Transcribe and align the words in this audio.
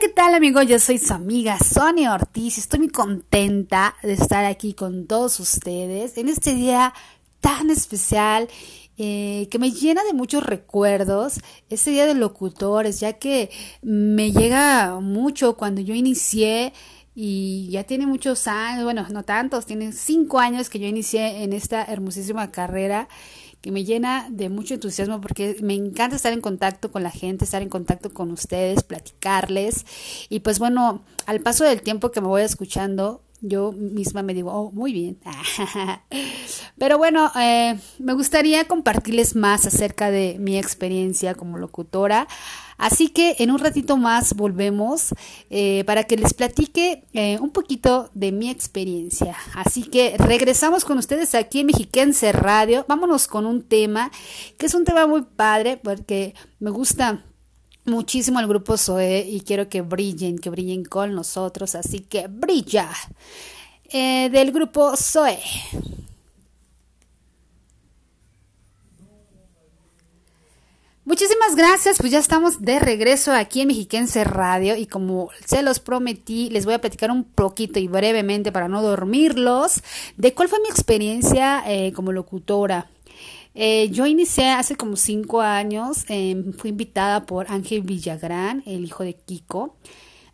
¿qué 0.00 0.08
tal 0.08 0.34
amigos? 0.34 0.66
Yo 0.66 0.78
soy 0.78 0.96
su 0.96 1.12
amiga 1.12 1.58
Sonia 1.58 2.14
Ortiz 2.14 2.56
y 2.56 2.60
estoy 2.60 2.78
muy 2.78 2.88
contenta 2.88 3.96
de 4.02 4.14
estar 4.14 4.46
aquí 4.46 4.72
con 4.72 5.06
todos 5.06 5.38
ustedes 5.40 6.16
en 6.16 6.30
este 6.30 6.54
día 6.54 6.94
tan 7.40 7.68
especial 7.68 8.48
eh, 8.96 9.46
que 9.50 9.58
me 9.58 9.70
llena 9.72 10.02
de 10.04 10.14
muchos 10.14 10.42
recuerdos, 10.42 11.40
este 11.68 11.90
día 11.90 12.06
de 12.06 12.14
locutores, 12.14 12.98
ya 12.98 13.14
que 13.14 13.50
me 13.82 14.32
llega 14.32 14.98
mucho 15.00 15.58
cuando 15.58 15.82
yo 15.82 15.92
inicié 15.92 16.72
y 17.14 17.68
ya 17.70 17.84
tiene 17.84 18.06
muchos 18.06 18.46
años, 18.46 18.84
bueno, 18.84 19.06
no 19.10 19.22
tantos, 19.24 19.66
tiene 19.66 19.92
cinco 19.92 20.38
años 20.38 20.70
que 20.70 20.78
yo 20.78 20.86
inicié 20.86 21.42
en 21.42 21.52
esta 21.52 21.84
hermosísima 21.84 22.50
carrera 22.50 23.06
que 23.60 23.70
me 23.70 23.84
llena 23.84 24.26
de 24.30 24.48
mucho 24.48 24.74
entusiasmo 24.74 25.20
porque 25.20 25.56
me 25.60 25.74
encanta 25.74 26.16
estar 26.16 26.32
en 26.32 26.40
contacto 26.40 26.90
con 26.90 27.02
la 27.02 27.10
gente, 27.10 27.44
estar 27.44 27.62
en 27.62 27.68
contacto 27.68 28.12
con 28.12 28.30
ustedes, 28.30 28.82
platicarles. 28.82 29.84
Y 30.28 30.40
pues 30.40 30.58
bueno, 30.58 31.02
al 31.26 31.40
paso 31.40 31.64
del 31.64 31.82
tiempo 31.82 32.10
que 32.10 32.20
me 32.20 32.28
voy 32.28 32.42
escuchando, 32.42 33.22
yo 33.40 33.72
misma 33.72 34.22
me 34.22 34.34
digo, 34.34 34.52
oh, 34.52 34.70
muy 34.72 34.92
bien. 34.92 35.18
Pero 36.78 36.98
bueno, 36.98 37.30
eh, 37.38 37.78
me 37.98 38.12
gustaría 38.12 38.66
compartirles 38.66 39.36
más 39.36 39.66
acerca 39.66 40.10
de 40.10 40.36
mi 40.38 40.58
experiencia 40.58 41.34
como 41.34 41.58
locutora. 41.58 42.26
Así 42.76 43.08
que 43.08 43.36
en 43.40 43.50
un 43.50 43.58
ratito 43.58 43.98
más 43.98 44.34
volvemos 44.34 45.14
eh, 45.50 45.84
para 45.84 46.04
que 46.04 46.16
les 46.16 46.32
platique 46.32 47.04
eh, 47.12 47.38
un 47.38 47.50
poquito 47.50 48.10
de 48.14 48.32
mi 48.32 48.48
experiencia. 48.48 49.36
Así 49.54 49.82
que 49.82 50.16
regresamos 50.16 50.86
con 50.86 50.96
ustedes 50.96 51.34
aquí 51.34 51.60
en 51.60 51.66
Mexiquense 51.66 52.32
Radio. 52.32 52.86
Vámonos 52.88 53.26
con 53.26 53.44
un 53.44 53.62
tema 53.62 54.10
que 54.56 54.64
es 54.64 54.74
un 54.74 54.86
tema 54.86 55.06
muy 55.06 55.22
padre 55.22 55.76
porque 55.76 56.34
me 56.58 56.70
gusta 56.70 57.22
muchísimo 57.90 58.40
el 58.40 58.46
grupo 58.46 58.76
Zoe 58.76 59.26
y 59.28 59.40
quiero 59.40 59.68
que 59.68 59.82
brillen, 59.82 60.38
que 60.38 60.50
brillen 60.50 60.84
con 60.84 61.14
nosotros. 61.14 61.74
Así 61.74 62.00
que 62.00 62.28
brilla 62.28 62.88
eh, 63.90 64.30
del 64.30 64.52
grupo 64.52 64.96
Zoe. 64.96 65.38
Muchísimas 71.10 71.56
gracias, 71.56 71.96
pues 71.98 72.12
ya 72.12 72.20
estamos 72.20 72.62
de 72.62 72.78
regreso 72.78 73.32
aquí 73.32 73.62
en 73.62 73.66
Mexiquense 73.66 74.22
Radio 74.22 74.76
y 74.76 74.86
como 74.86 75.30
se 75.44 75.60
los 75.60 75.80
prometí, 75.80 76.50
les 76.50 76.66
voy 76.66 76.74
a 76.74 76.80
platicar 76.80 77.10
un 77.10 77.24
poquito 77.24 77.80
y 77.80 77.88
brevemente 77.88 78.52
para 78.52 78.68
no 78.68 78.80
dormirlos 78.80 79.82
de 80.16 80.34
cuál 80.34 80.48
fue 80.48 80.60
mi 80.60 80.68
experiencia 80.68 81.64
eh, 81.66 81.92
como 81.94 82.12
locutora. 82.12 82.86
Eh, 83.54 83.88
yo 83.90 84.06
inicié 84.06 84.50
hace 84.50 84.76
como 84.76 84.96
cinco 84.96 85.40
años, 85.40 86.04
em, 86.08 86.52
fui 86.52 86.70
invitada 86.70 87.26
por 87.26 87.50
Ángel 87.50 87.82
Villagrán, 87.82 88.62
el 88.66 88.84
hijo 88.84 89.02
de 89.04 89.14
Kiko. 89.14 89.76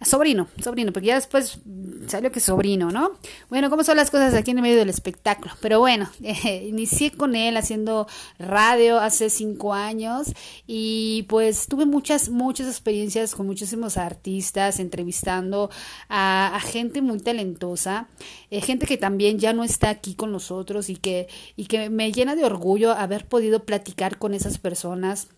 Sobrino, 0.03 0.49
sobrino, 0.63 0.93
porque 0.93 1.09
ya 1.09 1.15
después 1.15 1.59
salió 2.07 2.31
que 2.31 2.41
sobrino, 2.41 2.91
¿no? 2.91 3.13
Bueno, 3.49 3.71
¿cómo 3.71 3.83
son 3.83 3.97
las 3.97 4.11
cosas 4.11 4.35
aquí 4.35 4.51
en 4.51 4.59
el 4.59 4.63
medio 4.63 4.77
del 4.77 4.91
espectáculo? 4.91 5.55
Pero 5.61 5.81
bueno, 5.81 6.09
eh, 6.23 6.67
inicié 6.69 7.13
con 7.13 7.35
él 7.35 7.57
haciendo 7.57 8.07
radio 8.39 9.01
hace 9.01 9.31
cinco 9.31 9.73
años 9.73 10.33
y 10.67 11.25
pues 11.29 11.67
tuve 11.67 11.87
muchas, 11.87 12.29
muchas 12.29 12.67
experiencias 12.69 13.35
con 13.35 13.47
muchísimos 13.47 13.97
artistas, 13.97 14.81
entrevistando 14.81 15.71
a, 16.09 16.61
gente 16.67 17.01
muy 17.01 17.21
talentosa, 17.21 18.09
eh, 18.51 18.61
gente 18.61 18.87
que 18.87 18.99
también 18.99 19.39
ya 19.39 19.53
no 19.53 19.65
está 19.65 19.89
aquí 19.89 20.15
con 20.15 20.33
nosotros 20.33 20.91
y 20.91 20.97
que, 20.97 21.29
y 21.57 21.67
que 21.67 21.91
me 21.91 22.13
llena 22.13 22.35
de 22.35 22.45
orgullo 22.45 22.93
haber 22.93 23.27
podido 23.27 23.65
platicar 23.65 24.19
con 24.19 24.35
esas 24.35 24.59
personas 24.59 25.29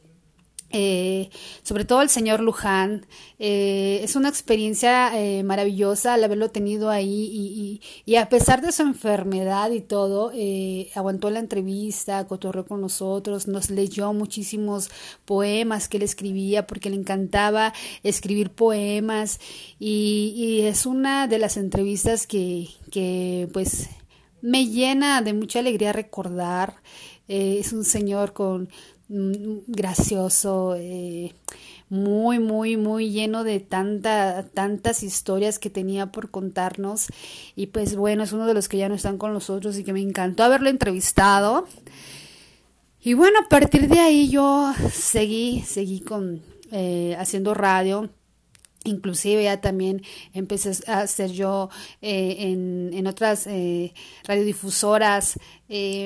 eh, 0.71 1.31
sobre 1.63 1.85
todo 1.85 2.03
el 2.03 2.11
señor 2.11 2.41
Luján. 2.41 3.07
Eh, 3.39 4.01
es 4.03 4.17
una 4.17 4.29
experiencia 4.29 5.19
eh, 5.19 5.43
maravillosa 5.43 6.15
al 6.15 6.25
haberlo 6.25 6.51
tenido 6.51 6.91
ahí 6.91 7.81
y, 8.05 8.17
a 8.17 8.29
pesar 8.29 8.61
de 8.61 8.73
su 8.73 8.83
enfermedad 8.83 9.71
y 9.71 9.81
todo, 9.81 10.33
aguantó 10.95 11.31
la 11.31 11.39
entrevista, 11.39 12.27
cotorreó 12.27 12.67
con 12.67 12.81
nosotros, 12.81 13.49
nos 13.49 13.71
leyó 13.71 14.13
muchísimos 14.13 14.91
poemas 15.25 15.89
que 15.89 15.97
él 15.99 16.03
escribía 16.03 16.67
porque 16.67 16.91
le 16.91 16.97
encantaba 16.97 17.73
escribir 18.03 18.51
poemas 18.51 19.41
y, 19.79 20.61
es 20.69 20.87
una 20.87 21.29
de 21.29 21.39
las 21.39 21.57
entrevistas 21.57 22.27
que, 22.27 23.49
pues 23.53 23.89
me 24.43 24.67
llena 24.67 25.23
de 25.23 25.33
mucha 25.33 25.61
alegría 25.61 25.93
recordar. 25.93 26.83
es 27.29 27.73
un 27.73 27.85
señor 27.85 28.33
con 28.33 28.69
gracioso, 29.09 30.75
eh, 30.77 31.33
muy, 31.89 32.39
muy, 32.39 32.77
muy 32.77 33.11
lleno 33.11 33.43
de 33.43 33.61
tanta, 33.61 34.47
tantas 34.49 35.03
historias 35.03 35.59
que 35.59 35.71
tenía 35.71 36.13
por 36.13 36.31
contarnos. 36.31 37.07
Y 37.57 37.69
pues 37.69 37.97
bueno, 37.97 38.25
es 38.25 38.33
uno 38.33 38.47
de 38.47 38.55
los 38.55 38.69
que 38.69 38.77
ya 38.77 38.89
no 38.89 38.95
están 38.95 39.19
con 39.19 39.33
nosotros 39.33 39.79
y 39.79 39.85
que 39.85 39.93
me 39.93 40.03
encantó 40.03 40.45
haberlo 40.45 40.69
entrevistado. 40.69 41.67
Y 43.01 43.15
bueno, 43.15 43.39
a 43.45 43.49
partir 43.49 43.89
de 43.89 44.01
ahí 44.01 44.29
yo 44.29 44.75
seguí, 44.93 45.63
seguí 45.67 46.01
con 46.01 46.43
eh, 46.71 47.17
haciendo 47.19 47.55
radio. 47.55 48.11
Inclusive 48.85 49.43
ya 49.43 49.61
también 49.61 50.03
empecé 50.35 50.73
a 50.91 51.01
hacer 51.01 51.33
yo 51.33 51.69
eh, 52.01 52.37
en, 52.39 52.91
en, 52.93 53.07
otras 53.07 53.49
radiodifusoras 54.25 55.39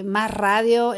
más 0.05 0.31
radio 0.31 0.95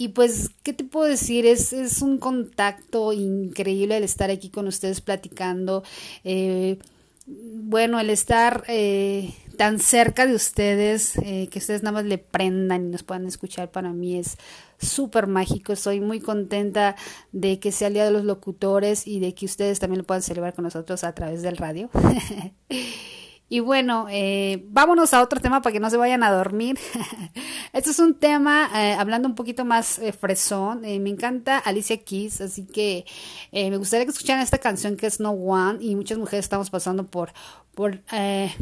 y 0.00 0.08
pues, 0.08 0.48
¿qué 0.62 0.72
te 0.72 0.82
puedo 0.82 1.06
decir? 1.06 1.44
Es, 1.44 1.74
es 1.74 2.00
un 2.00 2.16
contacto 2.16 3.12
increíble 3.12 3.98
el 3.98 4.02
estar 4.02 4.30
aquí 4.30 4.48
con 4.48 4.66
ustedes 4.66 5.02
platicando. 5.02 5.82
Eh, 6.24 6.78
bueno, 7.26 8.00
el 8.00 8.08
estar 8.08 8.64
eh, 8.68 9.34
tan 9.58 9.78
cerca 9.78 10.26
de 10.26 10.34
ustedes, 10.34 11.18
eh, 11.18 11.48
que 11.50 11.58
ustedes 11.58 11.82
nada 11.82 11.92
más 11.92 12.06
le 12.06 12.16
prendan 12.16 12.86
y 12.86 12.88
nos 12.88 13.02
puedan 13.02 13.26
escuchar, 13.26 13.70
para 13.72 13.92
mí 13.92 14.16
es 14.16 14.38
súper 14.78 15.26
mágico. 15.26 15.74
Estoy 15.74 16.00
muy 16.00 16.20
contenta 16.20 16.96
de 17.32 17.58
que 17.58 17.70
sea 17.70 17.88
el 17.88 17.94
Día 17.94 18.06
de 18.06 18.10
los 18.10 18.24
Locutores 18.24 19.06
y 19.06 19.20
de 19.20 19.34
que 19.34 19.44
ustedes 19.44 19.80
también 19.80 19.98
lo 19.98 20.06
puedan 20.06 20.22
celebrar 20.22 20.54
con 20.54 20.64
nosotros 20.64 21.04
a 21.04 21.14
través 21.14 21.42
del 21.42 21.58
radio. 21.58 21.90
Y 23.52 23.58
bueno, 23.58 24.06
eh, 24.08 24.64
vámonos 24.68 25.12
a 25.12 25.20
otro 25.20 25.40
tema 25.40 25.60
para 25.60 25.72
que 25.72 25.80
no 25.80 25.90
se 25.90 25.96
vayan 25.96 26.22
a 26.22 26.30
dormir. 26.30 26.78
este 27.72 27.90
es 27.90 27.98
un 27.98 28.14
tema 28.14 28.70
eh, 28.76 28.92
hablando 28.92 29.28
un 29.28 29.34
poquito 29.34 29.64
más 29.64 29.98
eh, 29.98 30.12
fresón. 30.12 30.82
me 30.82 31.10
encanta 31.10 31.58
Alicia 31.58 31.96
Keys, 31.96 32.40
así 32.40 32.64
que 32.64 33.04
me 33.50 33.76
gustaría 33.76 34.06
que 34.06 34.12
escucharan 34.12 34.40
esta 34.40 34.58
canción 34.58 34.96
que 34.96 35.08
es 35.08 35.18
No 35.18 35.32
One. 35.32 35.82
Y 35.82 35.96
muchas 35.96 36.16
mujeres 36.16 36.44
estamos 36.44 36.70
pasando 36.70 37.06
por, 37.08 37.32
por 37.74 37.98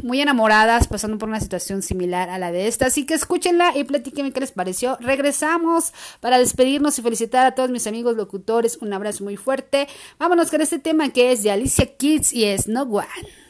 muy 0.01 0.21
enamoradas, 0.21 0.87
pasando 0.87 1.19
por 1.19 1.29
una 1.29 1.39
situación 1.39 1.83
similar 1.83 2.31
a 2.31 2.39
la 2.39 2.51
de 2.51 2.67
esta. 2.67 2.87
Así 2.87 3.05
que 3.05 3.13
escúchenla 3.13 3.77
y 3.77 3.83
platíquenme 3.83 4.31
qué 4.31 4.39
les 4.39 4.53
pareció. 4.53 4.97
Regresamos 5.01 5.93
para 6.19 6.39
despedirnos 6.39 6.97
y 6.97 7.03
felicitar 7.03 7.45
a 7.45 7.53
todos 7.53 7.69
mis 7.69 7.85
amigos 7.85 8.17
locutores. 8.17 8.79
Un 8.81 8.91
abrazo 8.91 9.23
muy 9.23 9.37
fuerte. 9.37 9.87
Vámonos 10.17 10.49
con 10.49 10.61
este 10.61 10.79
tema 10.79 11.09
que 11.09 11.31
es 11.31 11.43
de 11.43 11.51
Alicia 11.51 11.95
Keys 11.95 12.33
y 12.33 12.45
es 12.45 12.67
No 12.67 12.81
One. 12.81 13.48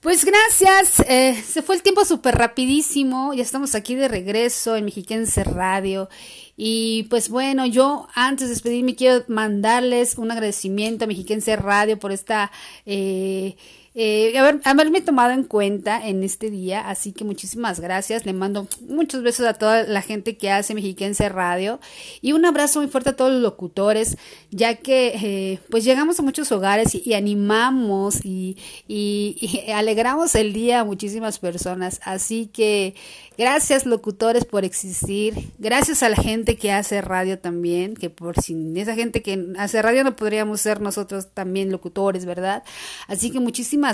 Pues 0.00 0.24
gracias, 0.24 1.00
eh, 1.08 1.34
se 1.44 1.60
fue 1.60 1.74
el 1.74 1.82
tiempo 1.82 2.04
súper 2.04 2.36
rapidísimo, 2.36 3.34
ya 3.34 3.42
estamos 3.42 3.74
aquí 3.74 3.96
de 3.96 4.06
regreso 4.06 4.76
en 4.76 4.84
Mexiquense 4.84 5.42
Radio. 5.42 6.08
Y 6.56 7.08
pues 7.10 7.28
bueno, 7.28 7.66
yo 7.66 8.06
antes 8.14 8.46
de 8.46 8.54
despedirme 8.54 8.94
quiero 8.94 9.24
mandarles 9.26 10.16
un 10.16 10.30
agradecimiento 10.30 11.04
a 11.04 11.08
Mexiquense 11.08 11.56
Radio 11.56 11.98
por 11.98 12.12
esta... 12.12 12.52
Eh, 12.86 13.56
eh, 14.00 14.38
haberme 14.62 15.00
tomado 15.00 15.32
en 15.32 15.42
cuenta 15.42 16.06
en 16.06 16.22
este 16.22 16.50
día. 16.50 16.88
Así 16.88 17.10
que 17.10 17.24
muchísimas 17.24 17.80
gracias. 17.80 18.24
Le 18.26 18.32
mando 18.32 18.68
muchos 18.88 19.24
besos 19.24 19.44
a 19.44 19.54
toda 19.54 19.82
la 19.82 20.02
gente 20.02 20.36
que 20.36 20.52
hace 20.52 20.72
Mexiquense 20.72 21.28
Radio 21.28 21.80
y 22.22 22.30
un 22.30 22.44
abrazo 22.44 22.78
muy 22.78 22.88
fuerte 22.88 23.10
a 23.10 23.16
todos 23.16 23.32
los 23.32 23.42
locutores, 23.42 24.16
ya 24.52 24.76
que 24.76 25.08
eh, 25.16 25.58
pues 25.68 25.82
llegamos 25.82 26.20
a 26.20 26.22
muchos 26.22 26.52
hogares 26.52 26.94
y, 26.94 27.12
animamos 27.14 28.24
y, 28.24 28.56
y, 28.86 29.64
alegramos 29.74 30.36
el 30.36 30.52
día 30.52 30.78
a 30.78 30.84
muchísimas 30.84 31.40
personas. 31.40 32.00
Así 32.04 32.46
que 32.46 32.94
gracias 33.36 33.84
locutores 33.84 34.44
por 34.44 34.64
existir. 34.64 35.34
Gracias 35.58 36.04
a 36.04 36.08
la 36.08 36.16
gente 36.16 36.56
que 36.56 36.70
hace 36.70 37.00
radio 37.00 37.40
también, 37.40 37.94
que 37.94 38.10
por 38.10 38.40
sin 38.40 38.76
esa 38.76 38.94
gente 38.94 39.22
que 39.22 39.44
hace 39.58 39.82
radio 39.82 40.04
no 40.04 40.14
podríamos 40.14 40.60
ser 40.60 40.80
nosotros 40.80 41.34
también 41.34 41.72
locutores, 41.72 42.26
¿verdad? 42.26 42.62
Así 43.08 43.32
que 43.32 43.40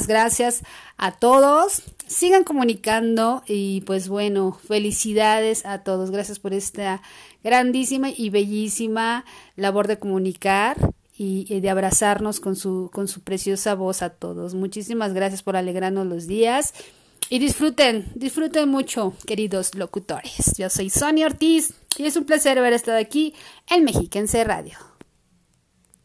gracias 0.07 0.63
a 0.97 1.13
todos. 1.13 1.83
Sigan 2.07 2.45
comunicando 2.45 3.43
y 3.47 3.81
pues 3.83 4.09
bueno, 4.09 4.59
felicidades 4.67 5.65
a 5.65 5.83
todos. 5.83 6.11
Gracias 6.11 6.39
por 6.39 6.53
esta 6.53 7.03
grandísima 7.43 8.11
y 8.11 8.31
bellísima 8.31 9.25
labor 9.57 9.87
de 9.87 9.99
comunicar 9.99 10.77
y, 11.17 11.61
de 11.61 11.71
abrazarnos 11.71 12.41
con 12.41 12.57
su, 12.57 12.91
con 12.93 13.09
su 13.09 13.23
preciosa 13.23 13.75
voz 13.75 14.03
a 14.03 14.11
todos. 14.11 14.55
Muchísimas 14.55 15.15
gracias 15.15 15.43
por 15.43 15.57
alegrarnos 15.57 16.07
los 16.07 16.27
días. 16.27 16.75
Y 17.31 17.39
disfruten, 17.39 18.07
disfruten 18.15 18.69
mucho, 18.69 19.15
queridos 19.27 19.75
locutores. 19.75 20.53
Yo 20.59 20.69
soy 20.69 20.91
Sonia 20.91 21.27
Ortiz 21.27 21.73
y 21.97 22.05
es 22.05 22.17
un 22.17 22.25
placer 22.25 22.59
haber 22.59 22.75
estado 22.75 22.99
aquí 22.99 23.35
en 23.71 23.85
Mexiquense 23.85 24.45
Radio. 24.45 24.94